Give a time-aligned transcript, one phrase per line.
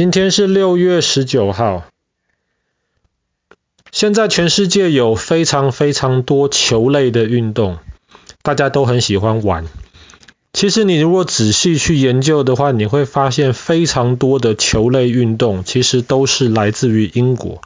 [0.00, 1.84] 今天是六月十九号。
[3.92, 7.76] 现在全世界有非常非常多球类的运动，
[8.40, 9.66] 大家都很喜欢玩。
[10.54, 17.60] 其实你如果仔细去研究的话，你会发现非常多的球类运动其实都是来自于英国。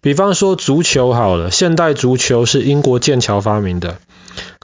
[0.00, 3.98] 比方说足球好了，现代足球是英国剑桥发明的。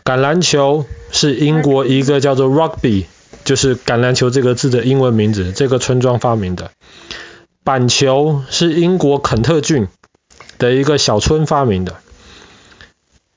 [0.02, 3.04] 橄榄球是英国一个叫做 Rugby，
[3.44, 6.70] 就是橄榄球这个字的英文名字，这个村庄发明的。
[7.64, 9.88] 板球是英国肯特郡
[10.58, 11.96] 的一个小村发明的。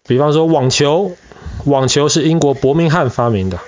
[0.07, 1.15] 比方说网球，
[1.65, 3.59] 网球是英国伯明翰发明的。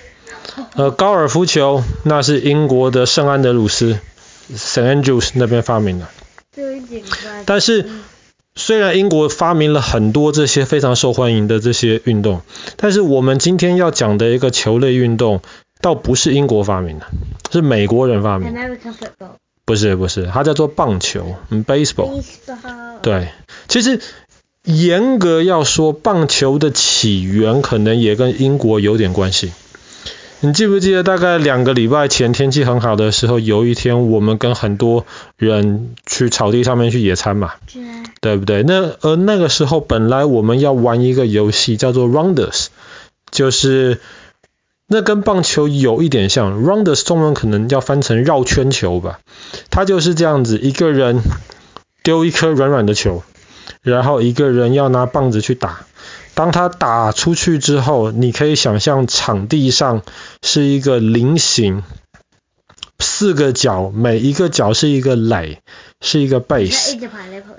[0.76, 3.99] 呃，高尔夫球那是英国的圣安德鲁斯
[4.51, 5.04] （St.
[5.04, 6.07] Andrews） 那边发明的。
[7.45, 7.88] 但是
[8.55, 12.41] 虽然英国发明了很多这些非常受欢迎的这些运动，
[12.76, 15.41] 但是我们今天要讲的一个球类运动，
[15.81, 17.05] 倒不是英国发明的，
[17.52, 18.62] 是美国人发明的。
[19.66, 22.23] 不是不是，它叫做棒球，嗯，baseball。
[23.01, 23.27] 对，
[23.68, 23.99] 其实
[24.63, 29.51] 严格要说，棒球的起源可能也跟英国有点关系。
[30.40, 37.54] 你记不记得大概两个礼拜前天气很好的时候，有一天我们跟很多人去草地上面去野餐嘛？
[38.21, 38.63] 对不对？
[38.63, 42.68] 那而那个时候本来我们要玩一个游戏叫做 Rounders，
[43.32, 43.99] 就是
[44.88, 49.20] 那跟棒球有一点像，Rounders 中文可能要翻成绕圈球吧。
[49.70, 51.21] 它就是这样子，一个人
[52.04, 53.24] 丢一颗软软的球，
[53.82, 55.82] 然后一个人要拿棒子去打。
[56.35, 60.04] 当他打出去之后，你可以想象场地上
[60.41, 61.84] 是一个菱形，
[62.99, 65.59] 四个角，每一个角是一个垒，
[66.01, 67.00] 是一个 base。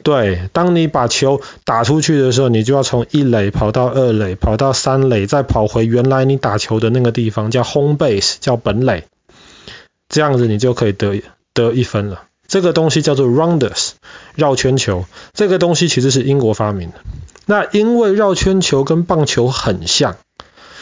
[0.03, 9.05] 对，当你把球打出去的时候，你就要从一垒跑到二垒，跑到三垒，再跑回原来你打球的那个地方，叫 home base，叫本垒。
[10.09, 12.23] 这样子你就可以得得一分了。
[12.47, 13.91] 这个东西叫做 rounders，
[14.35, 15.05] 绕圈球。
[15.35, 16.95] 这个东西其实是英国发明的。
[17.45, 20.17] 那因为绕圈球跟棒球很像，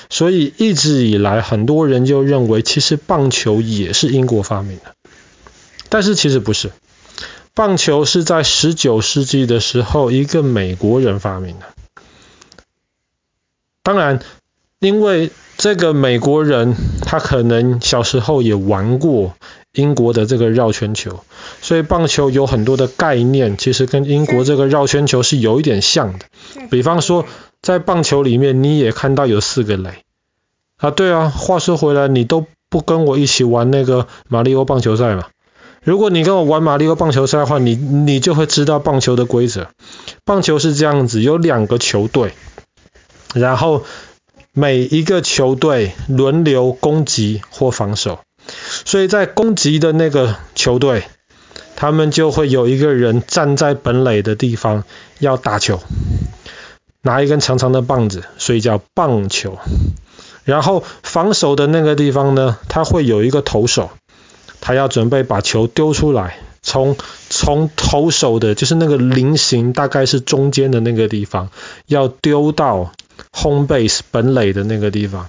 [0.09, 4.95] 所以一直以来很多人就认为其实棒球也是英国发明的。
[5.89, 6.71] 但是其实不是，
[7.55, 11.67] 棒球是在十九世纪的时候一个美国人发明的。
[13.83, 14.21] 当然，
[14.81, 19.35] 因为这个美国人他可能小时候也玩过。
[19.73, 21.23] 英国的这个绕圈球，
[21.61, 26.25] 所以棒球有很多的概念，其实跟英国这个绕圈球是有一点像的。
[26.71, 27.27] 比方说，
[27.63, 30.05] 在棒球里面，你也看到有四个垒
[30.77, 30.91] 啊。
[30.91, 35.27] 对啊，话说回来，你都不跟我一起玩那个马里奥棒球赛嘛？
[35.83, 39.69] 如果你跟我玩马里奥棒球赛的话，你你就会知道棒球的规则。
[40.25, 42.35] 棒球是这样子，有两个球队，
[43.35, 43.85] 然后
[44.53, 48.19] 每一个球队轮流攻击或防守。
[48.85, 51.05] 所以在攻击的那个球队，
[51.77, 54.85] 他们就会有一个人站在本垒的地方
[55.19, 55.81] 要打球，
[57.07, 59.57] 拿一根长长的棒子，所以叫棒球。
[60.45, 63.91] 然后防守的那个地方呢，他会有一个投手，
[64.61, 66.97] 他要准备把球丢出来，从
[67.31, 71.51] 从投手的就是那个菱形，大概是中间的那个地方，
[71.87, 72.93] 要丢到
[73.33, 75.29] home base 本垒的那个地方，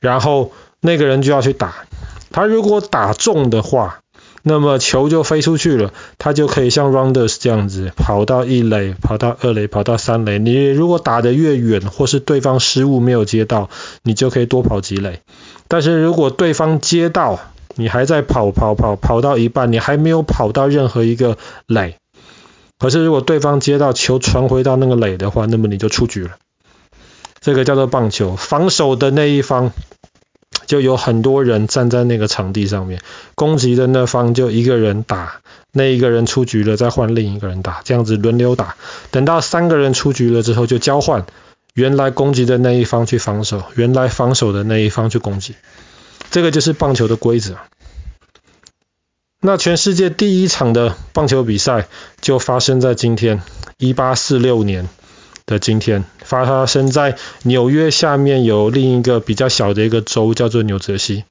[0.00, 1.86] 然后那个人就要去打。
[2.32, 4.00] 他如果打中的话，
[4.48, 10.38] 那么球就飞出去了，他就可以像 Rounders 这样子跑到一垒、跑到二垒、跑到三垒。
[10.38, 13.68] 你如果打得越远，或是对方失误没有接到，
[14.04, 15.18] 你就可以多跑几垒。
[15.66, 17.40] 但是如果对方接到，
[17.74, 21.36] 你还在跑跑跑跑到一半，你还没有跑到任何一个
[21.66, 21.96] 垒。
[22.78, 26.36] 可是如果对方接到球传回到那个垒的话，那么你就出局了。
[27.40, 29.72] 这个叫做棒球，防守的那一方。
[30.66, 33.00] 就有很多人站在那个场地上面，
[33.34, 35.40] 攻击的那方就一个人打，
[35.72, 38.76] 那一个人出局了，再换另一个人打，这样子轮流打。
[39.10, 41.24] 等到三个人出局了之后，就交换，
[41.74, 45.54] 原来攻击的那一方去防守，原来防守的那一方去攻击。
[46.30, 47.56] 这个就是棒球的规则。
[49.40, 51.86] 那全世界第一场的棒球比赛
[52.20, 53.42] 就发生在今天，
[53.78, 54.88] 一八四六年。
[55.46, 61.22] 的今天发生在纽约下面有另一个比较小的一个州叫做纽泽西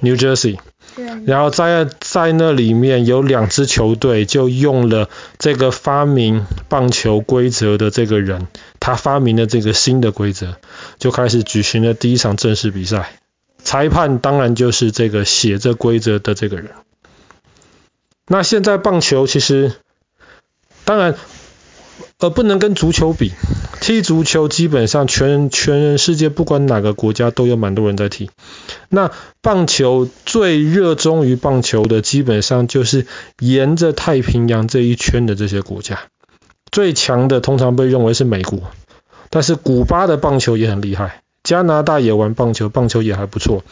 [0.00, 0.58] （New Jersey）。
[0.94, 1.06] 对。
[1.24, 5.08] 然后在在那里面有两支球队就用了
[5.38, 8.48] 这个发明棒球规则的这个人，
[8.80, 10.56] 他发明了这个新的规则，
[10.98, 13.18] 就开始举行了第一场正式比赛。
[13.62, 16.70] 裁判当然就是这个写这规则的这个人。
[18.28, 19.72] 那现在棒球其实
[20.84, 21.14] 当然。
[22.24, 23.32] 而不能跟足球比，
[23.82, 28.30] 踢足球基本上全全世界不管哪个国家都有蛮多人在踢。
[28.88, 29.10] 那
[29.42, 33.06] 棒球最热衷于棒球的，基本上就是
[33.40, 36.00] 沿着太平洋这一圈的这些国家。
[36.72, 38.58] 最强的通常被认为是美国，
[39.28, 43.62] 但是古巴的棒球也很厉害，加拿大也玩棒球，棒球也还不错。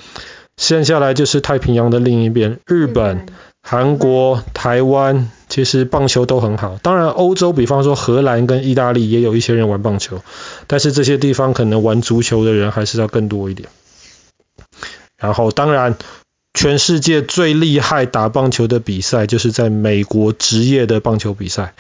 [0.58, 3.26] 剩下来就是太平洋的另一边，日本、
[3.62, 6.78] 韩国、台湾，其实棒球都很好。
[6.82, 10.22] 当然，欧洲比方说荷兰跟意大利也有一些人玩棒球，
[10.66, 13.68] 但是这些地方可能玩足球的人还是要更多一点。
[15.18, 15.98] 然后，当然，
[16.54, 21.74] 全世界最厉害打棒球的比赛就是在美国职业的棒球比赛。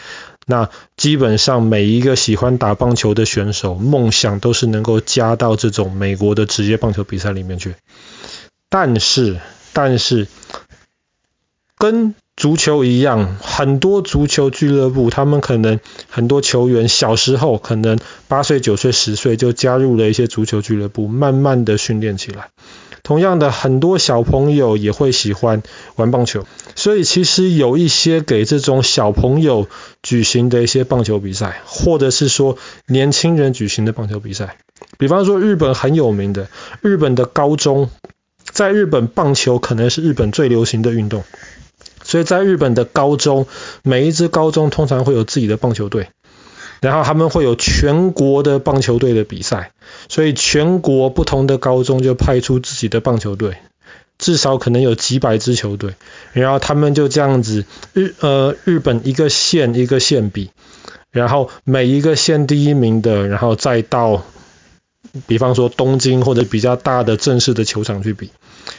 [0.44, 0.68] 那
[0.98, 7.74] 基本上每一个喜欢打棒球的选手，梦想都是能够加到这种美国的职业棒球比赛里面去。
[8.68, 9.40] 但是，
[9.72, 10.26] 但是，
[11.78, 22.48] 跟足球一样，很多足球俱乐部，他们可能很多球员小时候可能八岁、九岁、十岁就加入了一些足球俱乐部，慢慢的训练起来。
[23.02, 25.62] 同样的，很多小朋友也会喜欢
[25.96, 26.46] 玩棒球，
[26.76, 29.66] 所以其实有一些给这种小朋友
[30.02, 32.56] 举行的一些棒球比赛，或者是说
[32.86, 34.56] 年轻人举行的棒球比赛，
[34.98, 36.48] 比方说日本很有名的
[36.80, 37.90] 日本的高中，
[38.44, 41.24] 在日本棒球可能是日本最流行的运动，
[42.02, 43.46] 所以在日本的高中，
[43.82, 46.08] 每一支高中通常会有自己的棒球队。
[46.80, 49.70] 然后他们会有全国的棒球队的比赛，
[50.08, 53.56] 所以全国不同的高中就派出自己的棒球队，
[54.18, 55.94] 至少可能有几百支球队。
[56.32, 60.50] 然后他们就这样子，日呃日本一个县一个县比，
[61.12, 64.24] 然后每一个县第一名的，然后再到
[65.26, 68.30] 比方说东京或者比较大的正式的球场去比。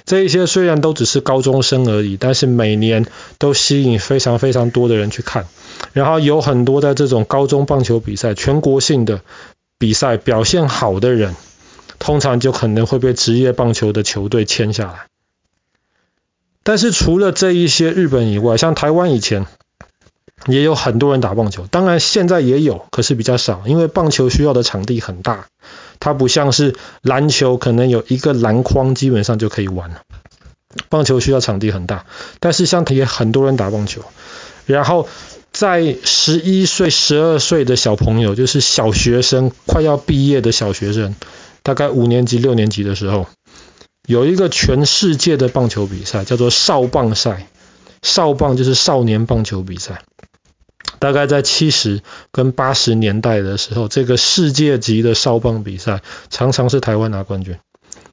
[0.06, 3.06] 这一些虽然都只是高中生而已，但是每年
[3.38, 5.46] 都吸引非常非常多的人去看。
[5.92, 9.22] 然后有很多在这种高中棒球比赛、全国性的
[9.78, 11.36] 比赛表现好的人，
[12.00, 15.08] 通常就可能会被职业棒球的球队签下来。
[16.64, 19.46] 但是除了这一些日本以外，像台湾以前
[20.48, 25.48] 也有很多人打棒球，当然现在也有，可是比较少，因为棒球需要的场地很大，
[26.04, 30.02] 它不像是篮球，可能有一个篮筐基本上就可以玩了。
[30.90, 32.06] 棒球需要场地很大，
[32.42, 34.02] 但是像也很多人打棒球，
[34.66, 35.08] 然后。
[35.54, 41.14] 在十一岁、十二岁的小朋友，就是小学生，快要毕业的小学生，
[41.62, 43.28] 大概五年级、六年级的时候，
[44.08, 47.46] 有一个全世界的棒球比赛，叫做少棒赛。
[48.02, 50.02] 少棒就是少年棒球比赛。
[51.00, 52.02] 大概在七十
[52.32, 57.58] 跟八十年代的时候，这个世界级的少棒比赛，常常是台湾拿冠军。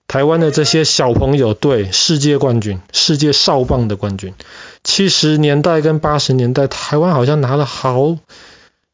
[0.08, 4.34] 台湾的这些小朋友对世界冠军，世界少棒的冠军。
[4.82, 8.16] 七十年代跟八十年代，台湾好像拿了好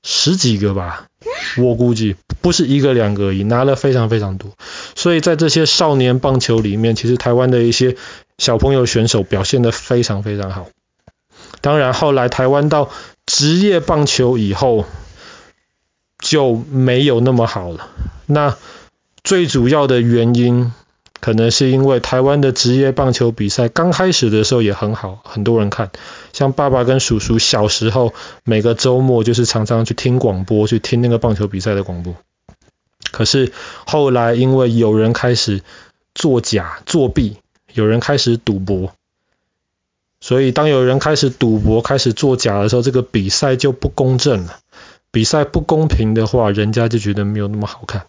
[0.03, 1.07] 十几个吧，
[1.57, 4.53] 我估计不是一个两个而已，拿了非常非常多。
[4.95, 7.97] 所以在这些少年棒球里面，其实台湾的一些
[8.37, 10.67] 小朋友选手表现得非常非常好。
[11.63, 12.91] 当然后来台湾到
[13.27, 14.87] 职业棒球以后
[16.19, 17.89] 就没有那么好了。
[18.27, 18.57] 那
[19.23, 20.73] 最主要的原因。
[21.19, 25.91] 可能是因为台湾的职业棒球比赛刚开始的时候也很好，很多人看。
[26.33, 28.13] 像爸爸跟叔叔小时候，
[28.45, 32.15] 每个周末就是常常去听广播，去听那个棒球比赛的广播。
[33.11, 33.51] 可是
[33.87, 35.63] 后来因为有人开始
[36.15, 37.39] 作假、作弊，
[37.73, 38.93] 有人开始赌博，
[40.27, 44.59] 所以当有人开始赌博、开始作假的时候，这个比赛就不公正了。
[45.13, 48.07] 比赛不公平的话，人家就觉得没有那么好看。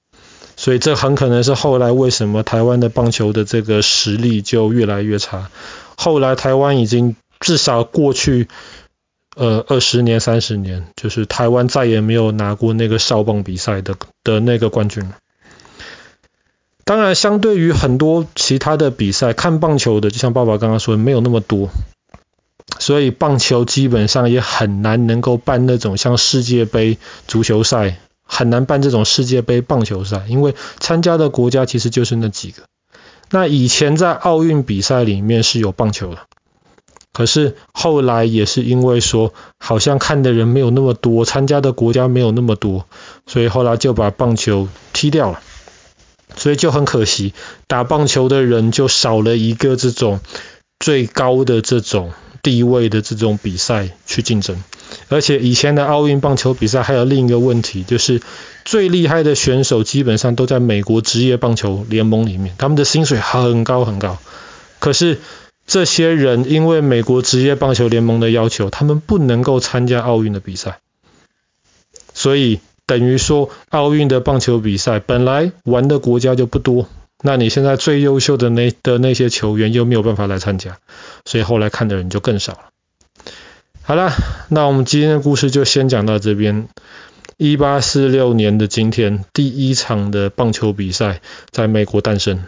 [0.56, 5.52] 所以这很可能是后来为什么台湾的棒球的这个实力就越来越差。
[5.96, 8.48] 后来台湾已经至少过去
[9.36, 15.18] 呃二十年三十年，就是台湾再也没有拿过那个少棒比赛的的那个冠军了。
[16.84, 21.70] 当然，相对于很多其他的比赛，看棒球的就像爸爸刚刚说的，没有那么多，
[22.80, 26.98] 所以棒球基本上也很难能够办那种像世界杯
[27.28, 27.98] 足球赛。
[28.30, 32.64] 很难办这种世界杯棒球赛，因为参加的国家其实就是那几个。
[33.32, 36.24] 那以前在奥运比赛里面是有棒球的，
[37.14, 42.86] 可是后来也是因为说好像看的人没有那么多，参加的国家没有那么多，
[43.26, 45.40] 所以后来就把棒球踢掉了。
[46.36, 47.34] 所以就很可惜，
[47.68, 50.20] 打棒球的人就少了一个这种
[50.80, 52.12] 最高的这种
[52.48, 54.64] 地位的这种比赛去竞争。
[55.10, 58.22] 而且以前的奥运棒球比赛还有另一个问题，就是
[58.64, 64.18] 最厉害的选手基本上都在美国职业棒球联盟里面，他们的薪水很高很高。
[64.80, 65.20] 可是
[65.66, 70.80] 这些人因为美国职业棒球联盟的要求，他们不能够参加奥运的比赛。
[72.14, 76.88] 所以等于说奥运的棒球比赛本来玩的国家就不多，
[77.24, 80.78] 那你现在最优秀的那的那些球员又没有办法来参加，
[81.26, 82.60] 所以后来看的人就更少了。
[83.82, 84.12] 好了，
[84.50, 86.68] 那我们今天的故事就先讲到这边。
[87.38, 91.22] 一八四六年的今天，第一场的棒球比赛
[91.52, 92.44] 在美国诞生。